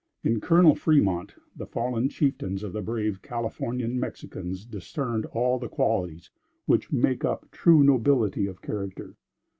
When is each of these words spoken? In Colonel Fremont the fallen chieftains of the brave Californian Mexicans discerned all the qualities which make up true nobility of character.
In 0.23 0.39
Colonel 0.41 0.73
Fremont 0.73 1.31
the 1.55 1.67
fallen 1.67 2.09
chieftains 2.09 2.63
of 2.63 2.73
the 2.73 2.81
brave 2.81 3.21
Californian 3.21 3.99
Mexicans 3.99 4.65
discerned 4.65 5.27
all 5.27 5.59
the 5.59 5.69
qualities 5.69 6.31
which 6.65 6.91
make 6.91 7.23
up 7.23 7.51
true 7.51 7.83
nobility 7.83 8.47
of 8.47 8.63
character. 8.63 9.15